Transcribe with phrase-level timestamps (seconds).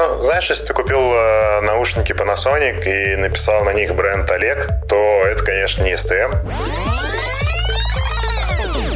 [0.00, 5.24] Ну, знаешь, если ты купил э, наушники Panasonic и написал на них бренд Олег, то
[5.26, 6.34] это, конечно, не STM.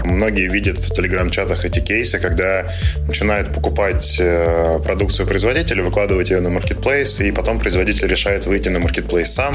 [0.04, 2.72] Многие видят в телеграм-чатах эти кейсы, когда
[3.06, 8.78] начинают покупать э, продукцию производителя, выкладывать ее на маркетплейс, и потом производитель решает выйти на
[8.78, 9.54] маркетплейс сам.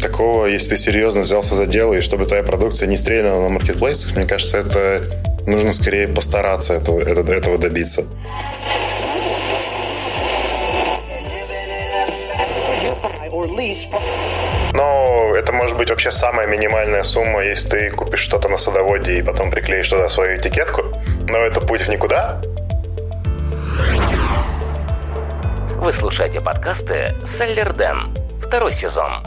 [0.00, 4.16] Такого, если ты серьезно взялся за дело, и чтобы твоя продукция не стреляла на маркетплейсах,
[4.16, 5.02] мне кажется, это
[5.46, 8.04] нужно скорее постараться этого, этого добиться.
[14.72, 19.22] Но это может быть вообще самая минимальная сумма, если ты купишь что-то на садоводе и
[19.22, 20.82] потом приклеишь туда свою этикетку.
[21.28, 22.42] Но это путь в никуда.
[25.76, 28.14] Вы слушаете подкасты «Селлерден».
[28.42, 29.22] Второй сезон.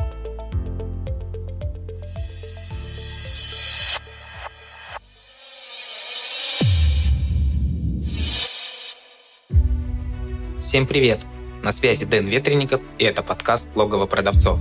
[10.70, 11.22] Всем привет!
[11.64, 14.60] На связи Дэн Ветренников, и это подкаст «Логово продавцов».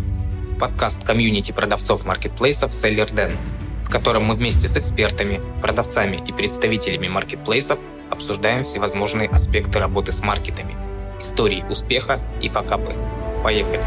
[0.59, 3.31] Подкаст комьюнити продавцов маркетплейсов Seller Den,
[3.85, 10.25] в котором мы вместе с экспертами, продавцами и представителями маркетплейсов обсуждаем всевозможные аспекты работы с
[10.25, 10.75] маркетами,
[11.21, 12.97] истории успеха и факапы.
[13.45, 13.83] Поехали!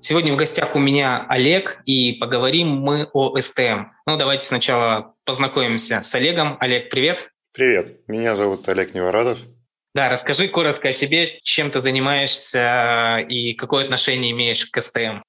[0.00, 3.90] Сегодня в гостях у меня Олег, и поговорим мы о СТМ.
[4.06, 6.56] Ну, давайте сначала познакомимся с Олегом.
[6.60, 7.30] Олег, привет.
[7.52, 9.38] Привет, меня зовут Олег Неворадов.
[9.94, 15.20] Да, расскажи коротко о себе, чем ты занимаешься и какое отношение имеешь к СТМ.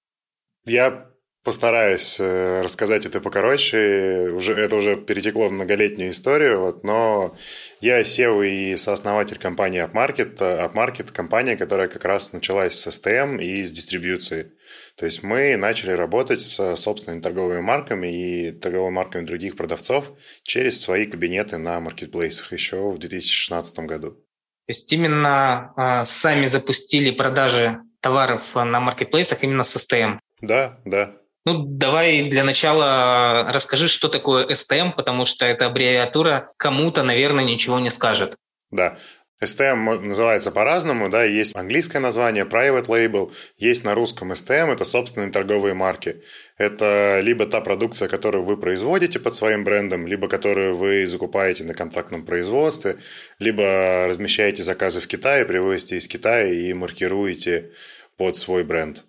[0.65, 1.10] Я
[1.43, 4.29] Постараюсь э, рассказать это покороче.
[4.31, 7.35] Уже, это уже перетекло в многолетнюю историю, вот, но
[7.79, 10.37] я SEO и сооснователь компании AppMarket.
[10.37, 14.51] AppMarket– компания, которая как раз началась с STM и с дистрибьюции.
[14.95, 20.11] То есть мы начали работать с собственными торговыми марками и торговыми марками других продавцов
[20.43, 24.11] через свои кабинеты на маркетплейсах еще в 2016 году.
[24.11, 30.19] То есть именно э, сами запустили продажи товаров на маркетплейсах именно с STM?
[30.41, 31.15] Да, да.
[31.45, 37.79] Ну, давай для начала расскажи, что такое STM, потому что эта аббревиатура кому-то, наверное, ничего
[37.79, 38.37] не скажет.
[38.69, 38.97] Да.
[39.43, 45.31] STM называется по-разному, да, есть английское название, private label, есть на русском STM, это собственные
[45.31, 46.21] торговые марки.
[46.59, 51.73] Это либо та продукция, которую вы производите под своим брендом, либо которую вы закупаете на
[51.73, 52.97] контрактном производстве,
[53.39, 57.71] либо размещаете заказы в Китае, привозите из Китая и маркируете
[58.17, 59.05] под свой бренд.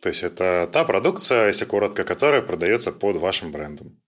[0.00, 4.00] То есть это та продукция, если коротко, которая продается под вашим брендом.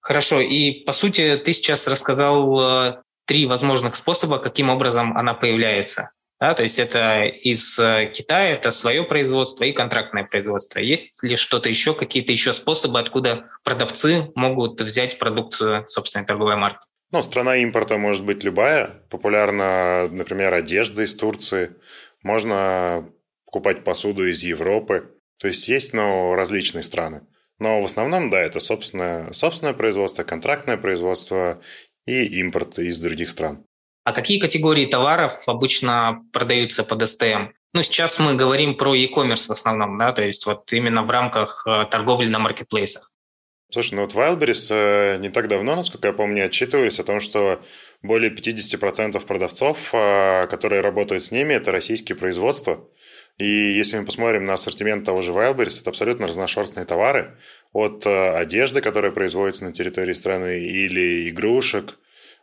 [0.00, 0.40] Хорошо.
[0.40, 2.94] И по сути ты сейчас рассказал э,
[3.26, 6.10] три возможных способа, каким образом она появляется.
[6.40, 10.78] Да, то есть это из э, Китая, это свое производство и контрактное производство.
[10.78, 16.80] Есть ли что-то еще, какие-то еще способы, откуда продавцы могут взять продукцию собственной торговой марки?
[17.12, 18.90] Ну, страна импорта может быть любая.
[19.08, 21.70] Популярна, например, одежда из Турции.
[22.22, 23.08] Можно
[23.46, 25.13] покупать посуду из Европы.
[25.38, 27.22] То есть есть но различные страны.
[27.58, 31.62] Но в основном, да, это собственное, собственное производство, контрактное производство
[32.04, 33.64] и импорт из других стран.
[34.04, 37.52] А какие категории товаров обычно продаются под СТМ?
[37.72, 41.66] Ну, сейчас мы говорим про e-commerce в основном, да, то есть вот именно в рамках
[41.66, 43.10] э, торговли на маркетплейсах.
[43.72, 47.60] Слушай, ну вот Wildberries э, не так давно, насколько я помню, отчитывались о том, что
[48.02, 52.88] более 50% продавцов, э, которые работают с ними, это российские производства.
[53.38, 57.36] И если мы посмотрим на ассортимент того же Wildberries, это абсолютно разношерстные товары.
[57.72, 61.98] От э, одежды, которая производится на территории страны, или игрушек,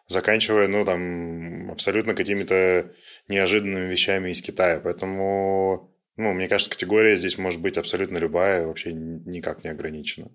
[0.07, 2.91] заканчивая, ну, там, абсолютно какими-то
[3.29, 4.81] неожиданными вещами из Китая.
[4.83, 10.29] Поэтому, ну, мне кажется, категория здесь может быть абсолютно любая, вообще никак не ограничена.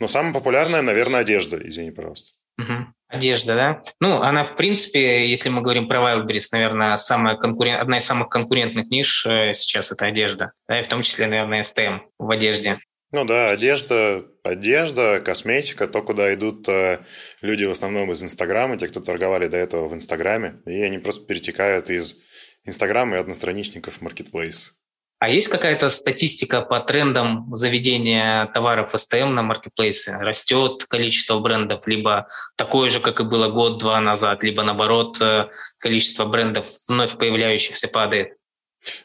[0.00, 2.38] Но самая популярная, наверное, одежда, извини, пожалуйста.
[2.58, 2.94] Угу.
[3.08, 3.82] Одежда, да?
[4.00, 7.80] Ну, она, в принципе, если мы говорим про Wildberries, наверное, самая конкурент...
[7.80, 10.52] одна из самых конкурентных ниш э, сейчас– это одежда.
[10.68, 12.78] Да, и в том числе, наверное, STM в одежде.
[13.10, 16.98] Ну да, одежда, одежда, косметика, то, куда идут э,
[17.40, 21.24] люди в основном из Инстаграма, те, кто торговали до этого в Инстаграме, и они просто
[21.24, 22.20] перетекают из
[22.64, 24.72] Инстаграма и одностраничников в Marketplace.
[25.20, 30.16] А есть какая-то статистика по трендам заведения товаров STM на маркетплейсе?
[30.18, 35.48] Растет количество брендов, либо такое же, как и было год-два назад, либо наоборот, э,
[35.78, 38.34] количество брендов вновь появляющихся падает?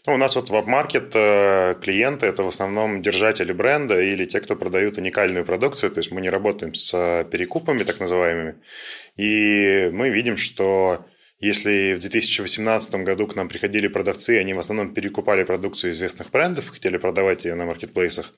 [0.05, 4.39] Ну, у нас вот в AppMarket э, клиенты– это в основном держатели бренда или те,
[4.39, 8.55] кто продают уникальную продукцию, то есть мы не работаем с перекупами так называемыми,
[9.17, 11.05] и мы видим, что
[11.43, 16.69] если в 2018 году к нам приходили продавцы, они в основном перекупали продукцию известных брендов,
[16.69, 18.33] хотели продавать ее на маркетплейсах,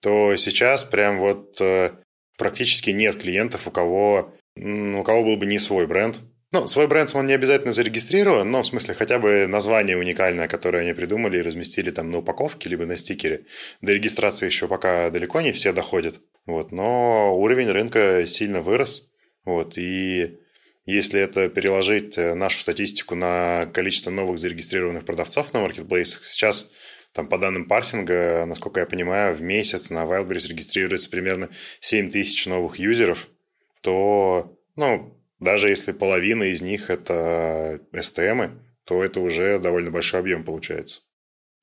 [0.00, 1.92] то сейчас прям вот э,
[2.36, 6.20] практически нет клиентов, у кого, у кого был бы не свой бренд.
[6.50, 10.82] Ну, свой бренд он не обязательно зарегистрирован, но в смысле хотя бы название уникальное, которое
[10.82, 13.44] они придумали и разместили там на упаковке, либо на стикере.
[13.82, 16.20] До регистрации еще пока далеко не все доходят.
[16.46, 19.10] Вот, но уровень рынка сильно вырос.
[19.44, 20.38] Вот, и
[20.92, 26.70] если это переложить э, нашу статистику на количество новых зарегистрированных продавцов на маркетплейсах, сейчас
[27.12, 31.50] там по данным парсинга, насколько я понимаю, в месяц на Wildberries регистрируется примерно
[31.80, 33.28] 7 тысяч новых юзеров,
[33.82, 40.42] то, ну, даже если половина из них это STM, то это уже довольно большой объем
[40.42, 41.00] получается.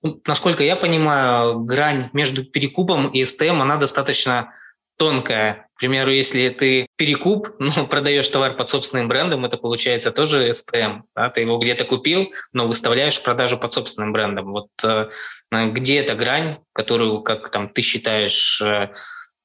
[0.03, 4.53] Ну, насколько я понимаю, грань между перекупом и STM, она достаточно
[4.97, 5.67] тонкая.
[5.75, 11.01] К примеру, если ты перекуп, ну, продаешь товар под собственным брендом, это получается тоже STM.
[11.15, 11.29] Да?
[11.29, 14.51] Ты его где-то купил, но выставляешь продажу под собственным брендом.
[14.51, 15.09] Вот э,
[15.51, 18.89] где эта грань, которую, как там ты считаешь, э,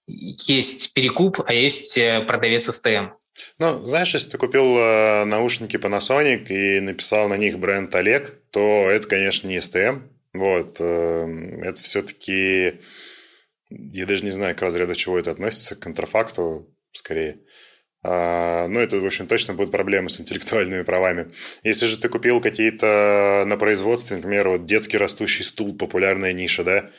[0.07, 3.11] есть перекуп, а есть э, продавец STM?
[3.59, 8.61] Ну, знаешь, если ты купил э, наушники Panasonic и написал на них бренд Олег, то
[8.61, 10.03] это, конечно, не STM.
[10.35, 10.77] Вот.
[10.81, 11.27] Э,
[11.63, 12.81] это все-таки...
[13.71, 17.39] Я даже не знаю, к разряду чего это относится, к контрафакту скорее.
[18.03, 21.33] А, ну, это, в общем, точно будут проблемы с интеллектуальными правами.
[21.63, 26.91] Если же ты купил какие-то на производстве, например, вот детский растущий стул, популярная ниша, да,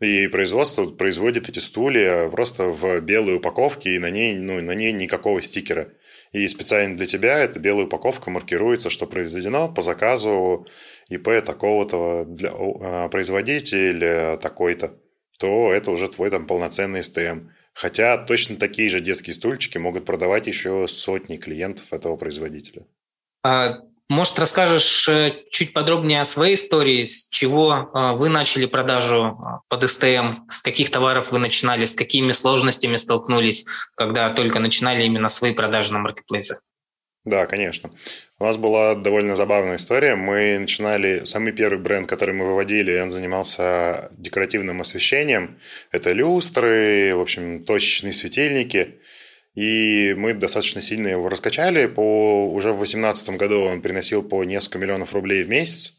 [0.00, 4.92] и производство производит эти стулья просто в белой упаковке, и на ней, ну, на ней
[4.92, 5.92] никакого стикера.
[6.32, 10.66] И специально для тебя эта белая упаковка маркируется, что произведено по заказу
[11.08, 14.94] ИП такого-то, для, а, производитель такой-то,
[15.38, 17.48] то это уже твой там полноценный СТМ.
[17.72, 22.86] Хотя точно такие же детские стульчики могут продавать еще сотни клиентов этого производителя.
[23.44, 29.38] А может, расскажешь э, чуть подробнее о своей истории, с чего э, вы начали продажу
[29.38, 35.04] э, под СТМ, с каких товаров вы начинали, с какими сложностями столкнулись, когда только начинали
[35.04, 36.62] именно свои продажи на маркетплейсах?
[37.28, 37.90] Да, конечно.
[38.38, 40.14] У нас была довольно забавная история.
[40.14, 45.58] Мы начинали, самый первый бренд, который мы выводили, он занимался декоративным освещением.
[45.92, 49.00] Это люстры, в общем, точечные светильники.
[49.54, 51.86] И мы достаточно сильно его раскачали.
[51.86, 55.98] По, уже в 2018 году он приносил по несколько миллионов рублей в месяц.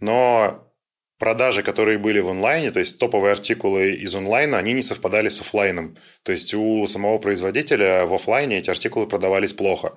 [0.00, 0.70] Но
[1.22, 5.40] продажи, которые были в онлайне, то есть топовые артикулы из онлайна, они не совпадали с
[5.40, 5.96] офлайном.
[6.24, 9.92] То есть у самого производителя в офлайне эти артикулы продавались плохо.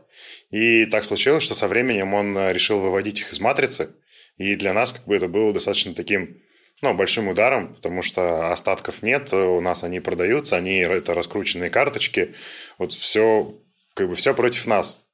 [0.51, 3.89] И так случилось, что со временем он решил выводить их из матрицы.
[4.37, 6.43] И для нас как бы это было достаточно таким
[6.83, 12.35] ну, большим ударом, потому что остатков нет, у нас они продаются, они это раскрученные карточки,
[12.77, 13.51] вот все,
[13.95, 15.07] как бы все против нас.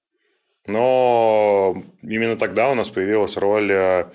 [0.67, 4.11] Но именно тогда у нас появилась роль э,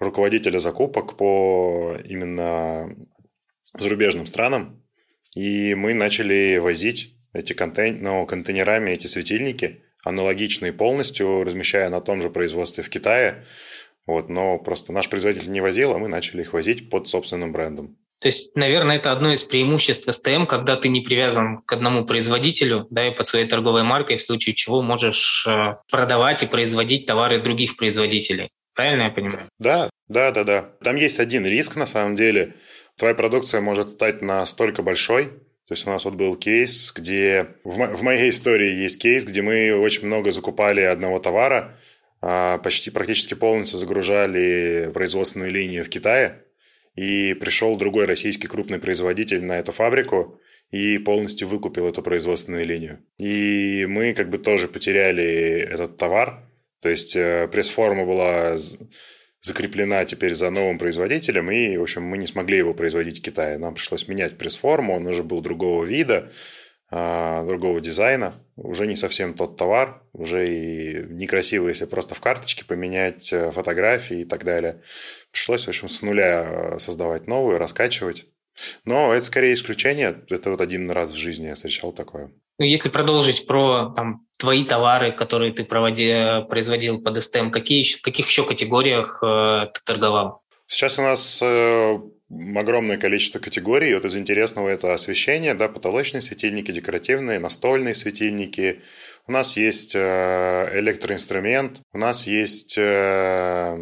[0.00, 2.96] руководителя закупок по именно
[3.78, 4.82] зарубежным странам,
[5.36, 8.02] и мы начали возить эти контейн...
[8.02, 13.46] ну, контейнерами эти светильники, аналогичные полностью, размещая на том же производстве в Китае,
[14.06, 17.96] вот, но просто наш производитель не возил, а мы начали их возить под собственным брендом.
[18.20, 22.86] То есть, наверное, это одно из преимуществ STM, когда ты не привязан к одному производителю,
[22.90, 27.40] да, и под своей торговой маркой, в случае чего можешь э, продавать и производить товары
[27.40, 28.50] других производителей.
[28.80, 29.46] Правильно я понимаю?
[29.58, 30.70] Да, да, да, да.
[30.82, 32.54] Там есть один риск на самом деле.
[32.96, 35.26] Твоя продукция может стать настолько большой,
[35.66, 39.24] то есть у нас вот был кейс, где в, мо- в моей истории есть кейс,
[39.24, 41.76] где мы очень много закупали одного товара,
[42.22, 46.44] а, почти практически полностью загружали производственную линию в Китае,
[46.96, 53.00] и пришел другой российский крупный производитель на эту фабрику и полностью выкупил эту производственную линию.
[53.18, 56.49] И мы как бы тоже потеряли этот товар,
[56.80, 58.56] то есть э, пресс-форма была
[59.40, 63.58] закреплена теперь за новым производителем, и, в общем, мы не смогли его производить в Китае.
[63.58, 66.30] Нам пришлось менять пресс-форму, он уже был другого вида,
[66.92, 72.64] а, другого дизайна, уже не совсем тот товар, уже и некрасиво, если просто в карточке
[72.64, 74.82] поменять э, фотографии и так далее.
[75.30, 78.26] Пришлось, в общем, с нуля э, создавать новую, раскачивать.
[78.84, 82.32] Но это скорее исключение, это вот один раз в жизни я встречал такое.
[82.58, 86.12] Ну, если продолжить про там, твои товары, которые ты проводи,
[86.48, 90.42] производил под STM, какие, в каких еще категориях э, ты торговал?
[90.66, 91.98] Сейчас у нас э,
[92.56, 93.94] огромное количество категорий.
[93.94, 98.80] Вот из интересного это освещение, да, потолочные светильники, декоративные, настольные светильники.
[99.26, 103.76] У нас есть э, электроинструмент, у нас есть э,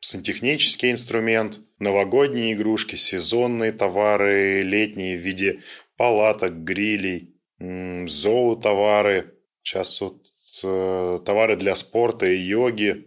[0.00, 5.60] сантехнический инструмент, новогодние игрушки, сезонные товары, летние в виде
[5.98, 9.37] палаток, грилей, зоотовары,
[9.68, 10.22] сейчас вот
[10.62, 13.06] э, товары для спорта и йоги.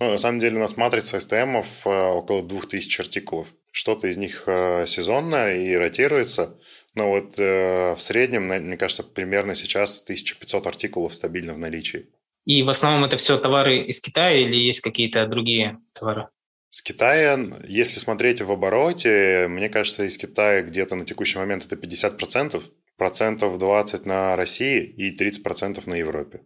[0.00, 3.48] Ну, на самом деле у нас матрица STM около 2000 артикулов.
[3.70, 6.58] Что-то из них э, сезонное и ротируется,
[6.94, 12.08] Но вот э, в среднем, мне кажется, примерно сейчас 1500 артикулов стабильно в наличии.
[12.44, 16.28] И в основном это все товары из Китая или есть какие-то другие товары?
[16.68, 21.76] С Китая, если смотреть в обороте, мне кажется, из Китая где-то на текущий момент это
[21.76, 22.62] 50%,
[23.02, 26.42] процентов 20 на России и 30% на Европе.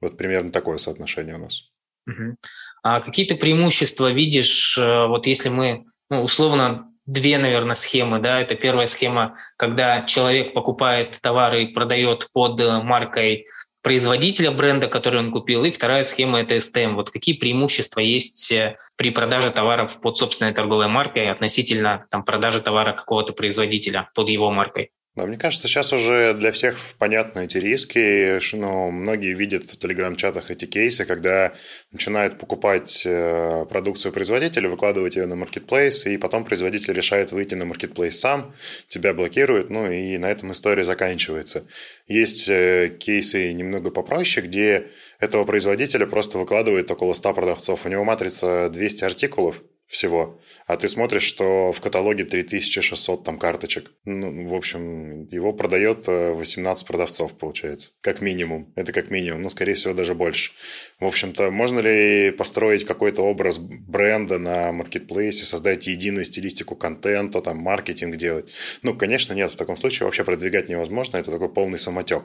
[0.00, 1.70] Вот примерно такое соотношение у нас.
[2.08, 2.36] Угу.
[2.82, 8.18] А какие то преимущества видишь, э, вот если мы ну, условно две, наверное, схемы.
[8.18, 8.40] Да?
[8.40, 13.46] Это первая схема, когда человек покупает товары и продает под э, маркой
[13.82, 16.94] производителя бренда, который он купил, и вторая схема– это STM.
[16.94, 22.60] Вот какие преимущества есть э, при продаже товаров под собственной торговой маркой относительно там, продажи
[22.60, 24.90] товара какого-то производителя под его маркой?
[25.16, 28.38] Да, мне кажется, сейчас уже для всех понятны эти риски.
[28.54, 31.52] Но многие видят в телеграм-чатах эти кейсы, когда
[31.90, 37.64] начинают покупать э, продукцию производителя, выкладывать ее на маркетплейс, и потом производитель решает выйти на
[37.64, 38.54] маркетплейс сам,
[38.86, 41.66] тебя блокирует, ну и на этом история заканчивается.
[42.06, 47.84] Есть э, кейсы немного попроще, где этого производителя просто выкладывает около 100 продавцов.
[47.84, 50.40] У него матрица 200 артикулов, всего.
[50.66, 53.90] А ты смотришь, что в каталоге 3600 там карточек.
[54.04, 57.90] Ну, в общем, его продает 18 э, продавцов, получается.
[58.00, 58.72] Как минимум.
[58.76, 59.42] Это как минимум.
[59.42, 60.52] Ну, скорее всего, даже больше.
[61.00, 67.58] В общем-то, можно ли построить какой-то образ бренда на маркетплейсе, создать единую стилистику контента, там,
[67.58, 68.48] маркетинг делать?
[68.82, 69.50] Ну, конечно, нет.
[69.50, 71.16] В таком случае вообще продвигать невозможно.
[71.16, 72.22] Это такой полный самотек.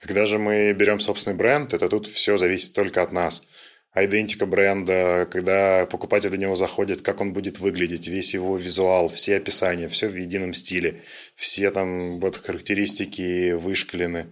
[0.00, 3.44] Когда же мы берем собственный бренд, это тут все зависит только от нас
[3.92, 9.36] айдентика бренда, когда покупатель в него заходит, как он будет выглядеть, весь его визуал, все
[9.36, 11.02] описания, все в едином стиле,
[11.36, 14.26] все там вот характеристики вышкалены.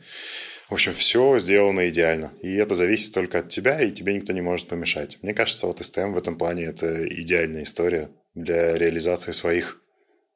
[0.68, 2.32] В общем, все сделано идеально.
[2.40, 5.18] И это зависит только от тебя, и тебе никто не может помешать.
[5.20, 9.82] Мне кажется, вот STM в этом плане это идеальная история для реализации своих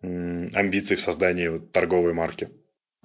[0.03, 2.49] амбиций в создании торговой марки.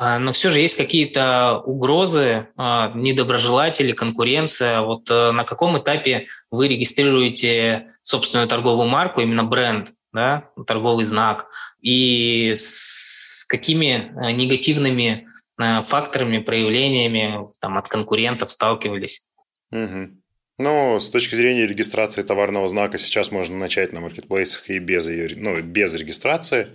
[0.01, 4.79] А, но все же есть какие-то угрозы, а, недоброжелатели, конкуренция.
[4.79, 11.47] Вот э, на каком этапе вы регистрируете собственную торговую марку, именно бренд, да, торговый знак,
[11.81, 15.27] и с какими э, негативными
[15.61, 19.27] э, факторами, проявлениями там, от конкурентов сталкивались?
[19.73, 20.11] Угу.
[20.59, 25.35] Ну, с точки зрения регистрации товарного знака, сейчас можно начать на маркетплейсах и без, ее,
[25.35, 26.69] ну, без регистрации,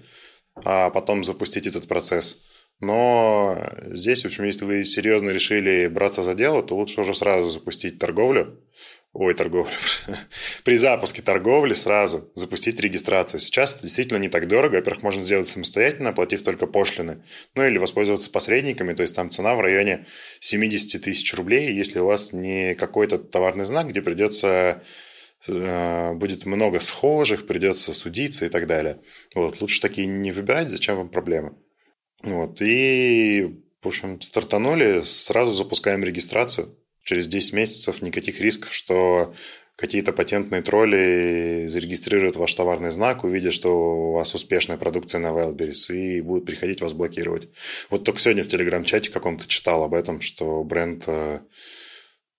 [0.62, 2.43] а потом запустить этот процесс.
[2.80, 7.48] Но здесь, в общем, если вы серьезно решили браться за дело, то лучше уже сразу
[7.50, 8.60] запустить торговлю.
[9.14, 9.72] Ой, торговлю.
[10.64, 13.38] При запуске торговли сразу запустить регистрацию.
[13.38, 14.74] Сейчас это действительно не так дорого.
[14.74, 17.22] Во-первых, можно сделать самостоятельно, оплатив только пошлины.
[17.54, 18.92] Ну или воспользоваться посредниками.
[18.92, 20.06] То есть там цена в районе
[20.40, 24.82] 70 тысяч рублей, если у вас не какой-то товарный знак, где придется
[25.46, 28.98] э, будет много схожих, придется судиться и так далее.
[29.36, 31.54] Вот, лучше такие не выбирать, зачем вам проблемы.
[32.24, 36.76] Вот, и, в общем, стартанули, сразу запускаем регистрацию.
[37.02, 39.34] Через 10 месяцев никаких рисков, что
[39.76, 43.70] какие-то патентные тролли зарегистрируют ваш товарный знак, увидят, что
[44.08, 47.48] у вас успешная продукция на Wildberries и будут приходить вас блокировать.
[47.90, 51.40] Вот только сегодня в телеграм-чате каком-то читал об этом, что бренд э,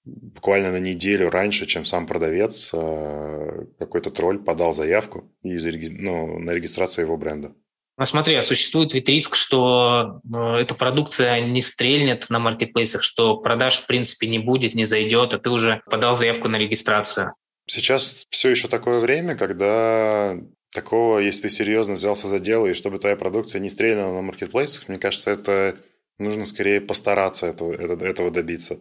[0.06, 5.58] буквально на неделю раньше, чем сам продавец, э, какой-то тролль подал заявку и
[6.00, 7.54] ну, на регистрацию его бренда.
[7.98, 13.38] Ну, смотри, а существует ведь риск, что э, эта продукция не стрельнет на маркетплейсах, что
[13.38, 17.34] продаж в принципе не будет, не зайдет, а ты уже подал заявку на регистрацию.
[17.68, 20.38] Сейчас все еще такое время, когда
[20.72, 24.90] такого, если ты серьезно взялся за дело, и чтобы твоя продукция не стрельнула на маркетплейсах,
[24.90, 25.78] мне кажется, это
[26.20, 28.78] нужно скорее постараться этого, этого добиться.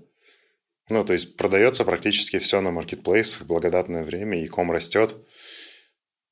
[0.91, 5.17] Ну, то есть продается практически все на маркетплейсах, благодатное время, и ком растет.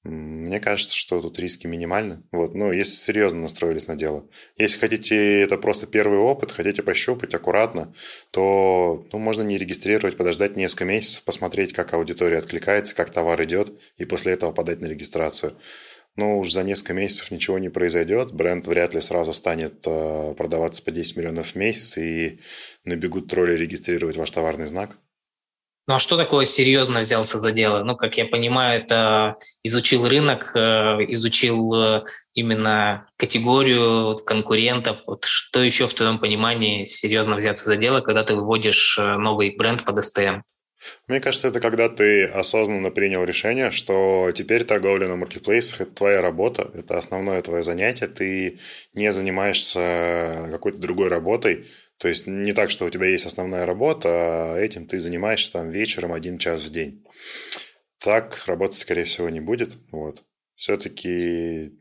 [0.04, 2.24] Мне кажется, что тут риски минимальны.
[2.32, 4.28] Вот, ну, если серьезно настроились на дело.
[4.56, 7.94] Если хотите, это просто первый опыт, хотите пощупать аккуратно,
[8.32, 13.72] то ну, можно не регистрировать, подождать несколько месяцев, посмотреть, как аудитория откликается, как товар идет,
[13.96, 15.56] и после этого подать на регистрацию.
[16.16, 18.32] Но уж за несколько месяцев ничего не произойдет.
[18.32, 22.40] Бренд вряд ли сразу станет э, продаваться по 10 миллионов в месяц, и
[22.84, 24.98] набегут тролли регистрировать ваш товарный знак.
[25.88, 27.82] Ну а что такое серьезно взялся за дело?
[27.82, 35.00] Ну, как я понимаю, это изучил рынок, э, изучил э, именно категорию конкурентов.
[35.08, 39.56] Вот что еще в твоем понимании серьезно взяться за дело, когда ты выводишь э, новый
[39.56, 40.42] бренд под STM?
[41.08, 46.22] Мне кажется, это когда ты осознанно принял решение, что теперь торговля на маркетплейсах– это твоя
[46.22, 48.58] работа, это основное твое занятие, ты
[48.94, 51.66] не занимаешься какой-то другой работой,
[52.02, 55.70] то есть не так, что у тебя есть основная работа, а этим ты занимаешься там
[55.70, 57.04] вечером один час в день.
[57.98, 59.76] Так работать, скорее всего, не будет.
[59.92, 60.24] Вот.
[60.56, 61.78] Все-таки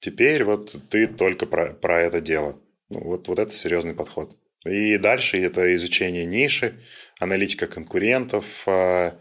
[0.00, 2.60] теперь вот ты только про, про это дело.
[2.88, 4.36] Ну, вот, вот это серьезный подход.
[4.66, 6.74] И дальше это изучение ниши,
[7.20, 9.20] аналитика конкурентов, а,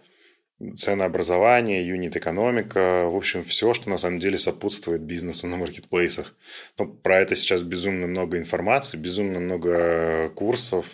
[0.75, 6.35] ценообразование, юнит-экономика, в общем, все, что на самом деле сопутствует бизнесу на маркетплейсах.
[6.77, 10.85] Ну, про это сейчас безумно много информации, безумно много курсов,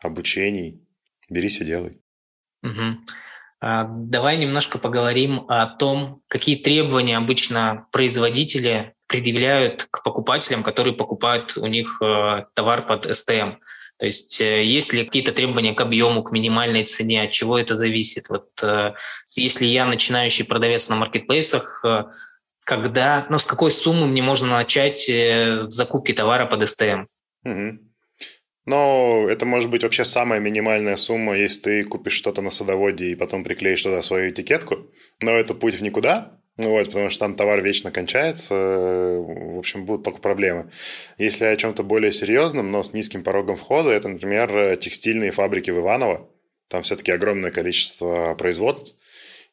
[0.00, 0.82] обучений.
[1.30, 2.00] Берись и делай.
[2.62, 2.98] Угу.
[3.60, 11.56] А, давай немножко поговорим о том, какие требования обычно производители предъявляют к покупателям, которые покупают
[11.56, 13.56] у них э, товар под STM.
[13.98, 17.76] То есть э, есть ли какие-то требования к объему, к минимальной цене, от чего это
[17.76, 18.28] зависит?
[18.28, 18.94] Вот э,
[19.36, 21.84] если я начинающий продавец на маркетплейсах,
[22.64, 27.06] когда, ну, с какой суммы мне можно начать в закупке товара под STM?
[27.44, 27.78] Угу.
[28.68, 33.14] Но это может быть вообще самая минимальная сумма, если ты купишь что-то на садоводе и
[33.14, 34.90] потом приклеишь туда свою этикетку.
[35.20, 39.84] Но это путь в никуда, ну вот, потому что там товар вечно кончается, в общем,
[39.84, 40.70] будут только проблемы.
[41.16, 45.78] Если о чем-то более серьезном, но с низким порогом входа, это, например, текстильные фабрики в
[45.78, 46.28] Иваново.
[46.68, 48.98] Там все-таки огромное количество производств,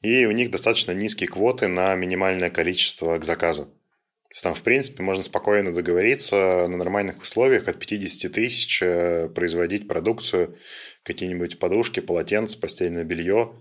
[0.01, 3.73] и у них достаточно низкие квоты на минимальное количество к заказу
[4.35, 9.87] есть там, в принципе, можно спокойно договориться на нормальных условиях от 50 тысяч э, производить
[9.87, 10.57] продукцию,
[11.03, 13.53] какие-нибудь подушки, полотенца, постельное белье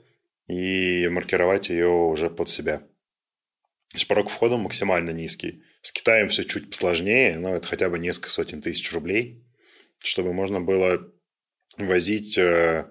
[0.48, 2.82] и маркировать ее уже под себя.
[3.94, 5.62] То есть порог входа максимально низкий.
[5.80, 9.46] С Китаем все чуть посложнее, но это хотя бы несколько сотен тысяч рублей,
[10.00, 11.12] чтобы можно было
[11.78, 12.86] возить э,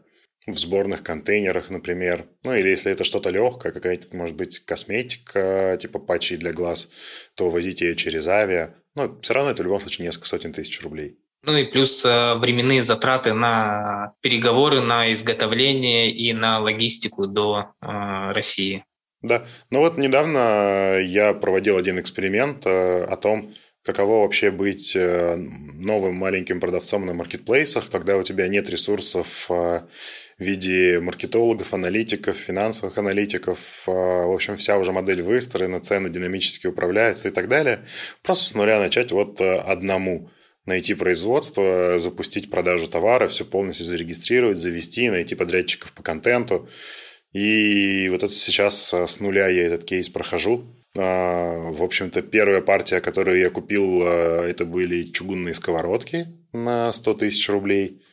[0.48, 2.29] в сборных контейнерах, например.
[2.45, 6.89] Ну, или если это что-то легкое, какая-то, может быть, косметика, типа патчи для глаз,
[7.36, 8.74] то возите ее через авиа.
[8.95, 11.19] Но все равно это в любом случае несколько сотен тысяч рублей.
[11.41, 18.31] Ну и плюс э, временные затраты на переговоры, на изготовление и на логистику до э,
[18.31, 18.86] России.
[19.24, 25.36] Да, ну вот недавно я проводил один эксперимент э, о том, каково вообще быть э,
[25.38, 32.36] новым маленьким продавцом на маркетплейсах, когда у тебя нет ресурсов э, в виде маркетологов, аналитиков,
[32.36, 33.59] финансовых аналитиков.
[33.86, 37.86] В общем, вся уже модель выстроена, цены динамически управляются и так далее.
[38.24, 40.29] Просто с нуля начать вот э, одному
[40.66, 46.70] найти производство, запустить продажу товара, все полностью зарегистрировать, завести, найти подрядчиков по контенту.
[47.33, 50.65] И вот это сейчас э, с нуля я этот кейс прохожу.
[50.96, 57.13] А, в общем-то, первая партия, которую я купил, э, это были чугунные сковородки на 100
[57.15, 58.03] тысяч рублей.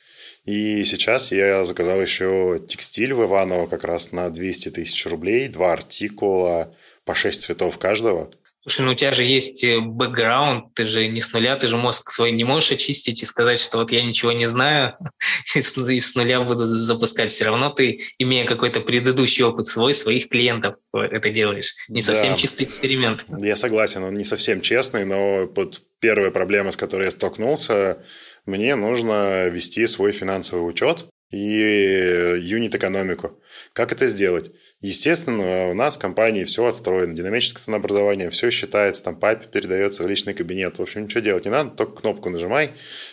[0.46, 5.72] И сейчас я заказал еще текстиль в Иваново как раз на 200 тысяч рублей, два
[5.72, 8.30] артикула по 6 цветов каждого.
[8.62, 11.78] Слушай, ну у тебя же есть э, бэкграунд, ты же не с нуля, ты же
[11.78, 14.96] мозг свой не можешь очистить и сказать, что вот я ничего не знаю,
[15.54, 17.32] и с, и с нуля буду запускать.
[17.32, 21.74] Все равно ты, имея какой-то предыдущий опыт свой, своих клиентов э, это делаешь.
[21.88, 22.38] Не совсем да.
[22.38, 23.24] чистый эксперимент.
[23.28, 28.04] Я согласен, он не совсем честный, но вот первая проблема, с которой я столкнулся,
[28.44, 33.40] мне нужно вести свой финансовый учет и юнит-экономику.
[33.72, 34.50] Как это сделать?
[34.80, 40.08] Естественно, у нас в компании все отстроено, динамическое ценообразование, все считается, там папе передается в
[40.08, 40.78] личный кабинет.
[40.78, 42.72] В общем, ничего делать не надо, только кнопку нажимай,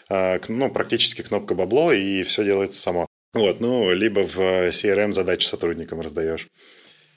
[0.10, 3.08] а, ну, практически кнопка бабло, и все делается само.
[3.34, 6.48] Вот, ну, либо в CRM задачи сотрудникам раздаешь.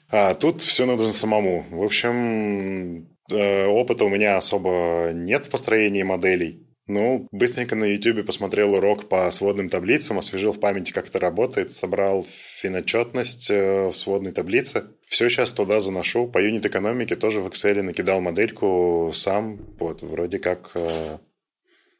[0.09, 1.65] А тут все нужно самому.
[1.71, 6.67] В общем, э, опыта у меня особо нет в построении моделей.
[6.87, 11.71] Ну, быстренько на YouTube посмотрел урок по сводным таблицам, освежил в памяти, как это работает,
[11.71, 14.85] собрал финотчетность э, в сводной таблице.
[15.05, 16.27] Все сейчас туда заношу.
[16.27, 19.57] По юнит-экономике тоже в Excel накидал модельку сам.
[19.79, 20.71] Вот, вроде как...
[20.73, 21.19] Э,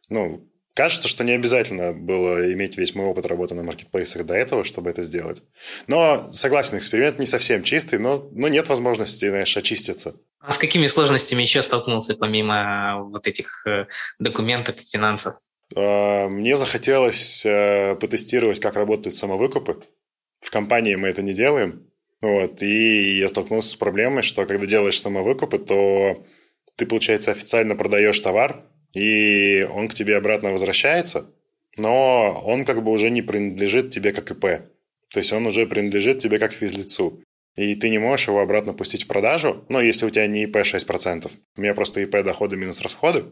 [0.09, 4.63] ну, Кажется, что не обязательно было иметь весь мой опыт работы на маркетплейсах до этого,
[4.63, 5.43] чтобы это сделать.
[5.87, 10.15] Но, согласен, эксперимент не совсем чистый, но, но нет возможности, знаешь, очиститься.
[10.41, 13.85] А с какими сложностями еще столкнулся, помимо вот этих э,
[14.17, 15.35] документов и финансов?
[15.75, 19.83] А, мне захотелось э, потестировать, как работают самовыкупы.
[20.39, 21.87] В компании мы это не делаем.
[22.21, 26.23] Вот, и я столкнулся с проблемой, что когда делаешь самовыкупы, то
[26.75, 31.31] ты, получается, официально продаешь товар, и он к тебе обратно возвращается,
[31.77, 34.67] но он как бы уже не принадлежит тебе как ИП.
[35.11, 37.23] То есть он уже принадлежит тебе как физлицу
[37.55, 40.57] и ты не можешь его обратно пустить в продажу, ну, если у тебя не ИП
[40.57, 41.29] 6%.
[41.57, 43.25] У меня просто ИП доходы минус расходы.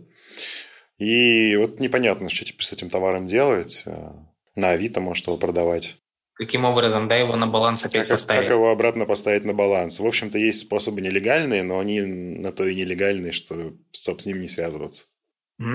[0.97, 3.83] И вот непонятно, что теперь с этим товаром делать.
[3.85, 4.11] Э,
[4.55, 5.95] на Авито может его продавать.
[6.33, 8.43] Каким образом, да, его на баланс опять как, поставить?
[8.43, 9.99] Как его обратно поставить на баланс?
[9.99, 14.41] В общем-то, есть способы нелегальные, но они на то и нелегальные, что, стоп, с ним
[14.41, 15.07] не связываться.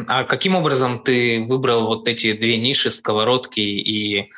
[0.07, 4.31] А каким образом ты выбрал вот эти две ниши, сковородки и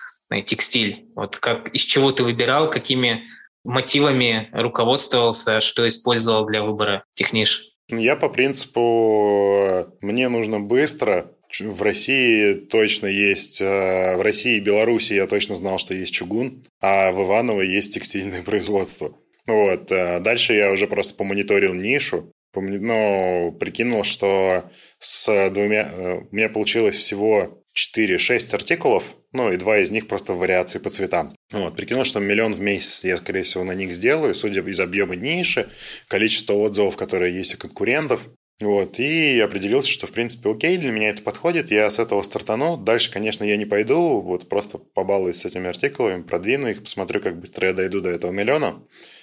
[0.47, 1.07] текстиль?
[1.14, 3.25] Вот как, из чего ты выбирал, какими
[3.66, 7.72] мотивами руководствовался, что использовал для выбора тех ниш?
[7.88, 15.14] Я по принципу «мне нужно быстро», в России точно есть, э, в России и Беларуси
[15.14, 19.16] я точно знал, что есть чугун, а в Иваново есть текстильное производство.
[19.46, 19.90] Вот.
[19.92, 24.64] Э, дальше я уже просто помониторил нишу, но прикинул, что
[24.98, 25.88] с двумя...
[25.90, 30.91] Э, у меня получилось всего 4-6 артикулов, ну и два из них просто вариации по
[30.91, 31.37] цветам.
[31.53, 35.15] Вот, прикинул, что миллион в месяц я, скорее всего, на них сделаю, судя из объема
[35.15, 35.69] ниши,
[36.09, 38.29] количество отзывов, которые есть у конкурентов.
[38.59, 42.79] Вот, и определился, что, в принципе, окей, для меня это подходит, я с этого стартану.
[42.79, 47.39] Дальше, конечно, я не пойду, вот просто побалуюсь с этими артикулами, продвину их, посмотрю, как
[47.39, 48.83] быстро я дойду до этого миллиона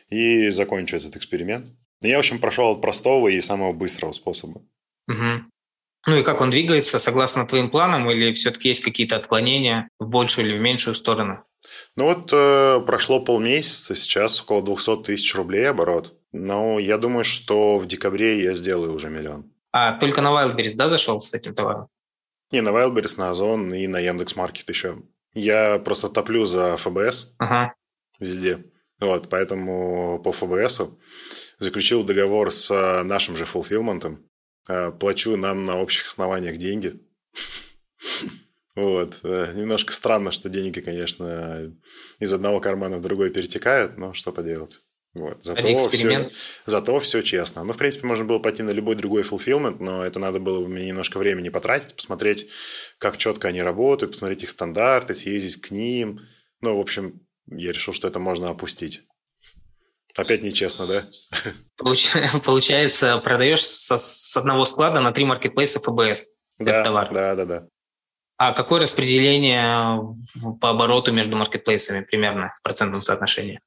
[0.10, 1.72] и закончу этот эксперимент.
[2.02, 4.62] Я, в общем, прошел от простого и самого быстрого способа.
[5.08, 5.46] Угу.
[6.06, 10.48] Ну и как он двигается, согласно твоим планам, или все-таки есть какие-то отклонения в большую
[10.48, 11.44] или в меньшую сторону?
[11.96, 16.14] Ну вот э, прошло полмесяца, сейчас около 200 тысяч рублей оборот.
[16.34, 19.52] Но я думаю, что в декабре я сделаю уже миллион.
[19.72, 21.88] А только на Wildberries, да, зашел с этим товаром?
[22.52, 25.02] Не, на Wildberries, на Озон и на Яндекс.Маркет еще.
[25.34, 27.74] Я просто топлю за ФБС ага.
[28.20, 28.66] везде.
[29.00, 31.00] Вот, поэтому по ФБСу
[31.58, 34.24] заключил договор с э, нашим же фулфилментом.
[34.68, 37.00] Э, плачу нам на общих основаниях деньги.
[38.76, 39.20] Вот.
[39.24, 41.72] Э, немножко странно, что деньги, конечно,
[42.20, 44.82] из одного кармана в другой перетекают, но что поделать.
[45.14, 45.44] Вот.
[45.44, 46.32] Зато, все,
[46.66, 47.64] зато все честно.
[47.64, 50.68] Ну, в принципе, можно было пойти на любой другой fulfillment, но это надо было бы
[50.68, 52.48] мне немножко времени потратить, посмотреть,
[52.98, 56.22] как четко они работают, посмотреть их стандарты, съездить к ним.
[56.62, 59.04] Ну, в общем, я решил, что это можно опустить.
[60.16, 61.06] Опять нечестно, да?
[62.44, 66.28] Получается, продаешь с одного склада на три маркетплейса ФБС
[66.60, 67.12] да, товар.
[67.14, 67.68] Да, да, да.
[68.38, 70.00] А какое распределение
[70.60, 73.60] по обороту между маркетплейсами примерно в процентном соотношении?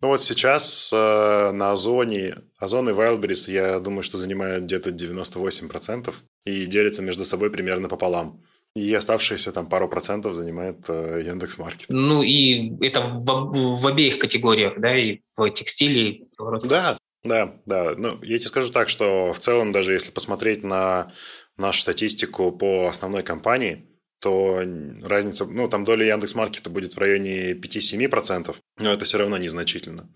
[0.00, 6.12] Ну вот сейчас э, на Озоне, Озон и Wildberries, я думаю, что занимают где-то 98%
[6.44, 8.42] и делятся между собой примерно пополам.
[8.74, 11.86] И оставшиеся там пару процентов занимает э, Яндекс Маркет.
[11.90, 17.54] Ну и это в, в обеих категориях, да, и в текстиле, и в Да, да,
[17.66, 17.94] да.
[17.96, 21.12] Ну, я тебе скажу так, что в целом, даже если посмотреть на
[21.58, 23.86] нашу статистику по основной компании,
[24.22, 24.62] то
[25.02, 30.08] разница, ну, там доля Яндекс.Маркета будет в районе 5-7%, но это все равно незначительно.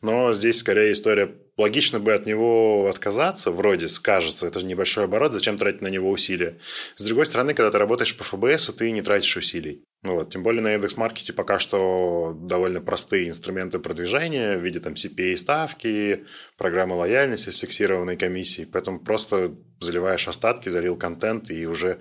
[0.00, 5.34] Но здесь скорее история, логично бы от него отказаться, вроде скажется, это же небольшой оборот,
[5.34, 6.58] зачем тратить на него усилия.
[6.96, 9.84] С другой стороны, когда ты работаешь по ФБС, ты не тратишь усилий.
[10.02, 14.94] Ну вот, тем более на Яндекс.Маркете пока что довольно простые инструменты продвижения в виде там
[14.94, 16.24] CPA-ставки,
[16.56, 22.00] программы лояльности с фиксированной комиссией, поэтому просто заливаешь остатки, залил контент и уже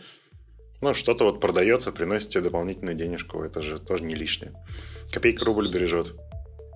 [0.81, 4.53] ну, что-то вот продается, приносит тебе дополнительную денежку, это же тоже не лишнее.
[5.11, 6.15] Копейка рубль бережет.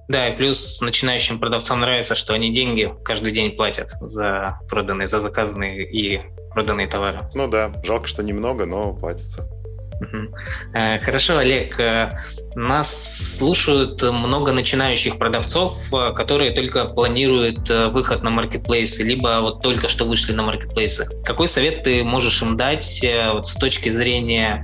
[0.07, 5.19] Да, и плюс начинающим продавцам нравится, что они деньги каждый день платят за проданные, за
[5.19, 6.21] заказанные и
[6.53, 7.21] проданные товары.
[7.33, 9.49] Ну да, жалко, что немного, но платится.
[10.73, 11.79] Э, хорошо, Олег.
[11.79, 12.09] Э,
[12.55, 19.87] нас слушают много начинающих продавцов, э, которые только планируют выход на маркетплейсы, либо вот только
[19.87, 21.07] что вышли на маркетплейсы.
[21.23, 24.63] Какой совет ты можешь им дать вот с точки зрения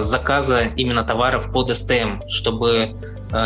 [0.00, 2.94] заказа именно товаров под STM, чтобы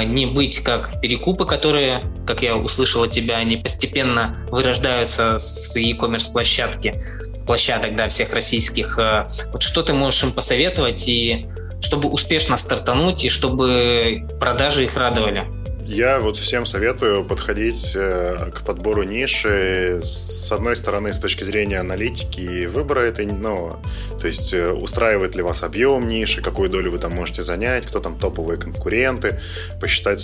[0.06, 6.32] не быть как перекупы, которые, как я услышал от тебя, они постепенно вырождаются с e-commerce
[6.32, 7.02] площадки,
[7.46, 8.98] площадок, да, всех российских.
[8.98, 11.48] Э, вот что ты можешь им посоветовать, и
[11.80, 15.61] чтобы успешно стартануть, и чтобы продажи их радовали?
[15.94, 21.80] Я вот всем советую подходить э, к подбору ниши с одной стороны с точки зрения
[21.80, 23.76] аналитики и выбора этой, ну,
[24.18, 28.00] то есть э, устраивает ли вас объем ниши, какую долю вы там можете занять, кто
[28.00, 29.38] там топовые конкуренты,
[29.82, 30.22] посчитать,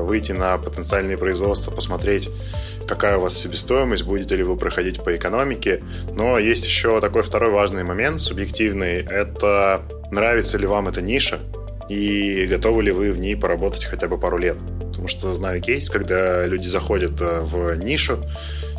[0.00, 2.30] выйти на потенциальные производства, посмотреть,
[2.88, 5.82] какая у вас себестоимость, будете ли вы проходить по экономике.
[6.14, 11.38] Но есть еще такой второй важный момент, субъективный, это нравится ли вам эта ниша,
[11.90, 14.58] и готовы ли вы в ней поработать хотя бы пару лет.
[14.78, 18.24] Потому что знаю кейс, когда люди заходят э, в нишу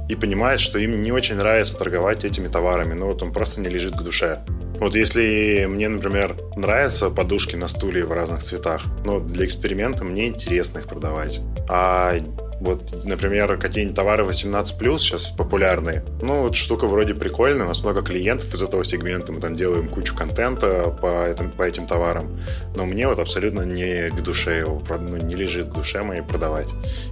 [0.07, 3.67] и понимают, что им не очень нравится торговать этими товарами, ну вот он просто не
[3.67, 4.39] лежит к душе.
[4.79, 10.27] Вот если мне, например, нравятся подушки на стуле в разных цветах, но для эксперимента мне
[10.27, 11.41] интересно их продавать.
[11.67, 12.15] А
[12.61, 16.03] вот, например, какие-нибудь товары 18+, сейчас популярные.
[16.21, 19.87] Ну, вот штука вроде прикольная, у нас много клиентов из этого сегмента, мы там делаем
[19.87, 22.39] кучу контента по, этим, по этим товарам,
[22.75, 26.67] но мне вот абсолютно не к душе его, ну, не лежит к душе моей продавать.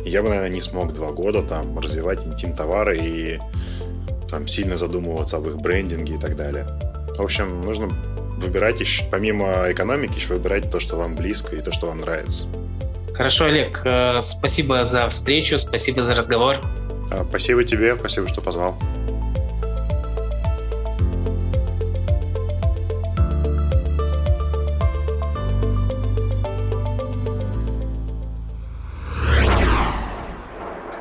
[0.05, 3.39] Я бы, наверное, не смог два года там развивать интим-товары и
[4.29, 6.67] там сильно задумываться об их брендинге и так далее.
[7.17, 7.89] В общем, нужно
[8.39, 12.45] выбирать еще, помимо экономики, еще выбирать то, что вам близко и то, что вам нравится.
[13.19, 16.61] Хорошо, Олег, э, спасибо за встречу, спасибо за разговор.
[17.11, 18.79] А, спасибо тебе, спасибо, что позвал.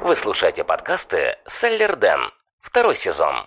[0.02, 2.32] Вы слушаете подкасты «Селлер Дэн».
[2.60, 3.46] Второй сезон.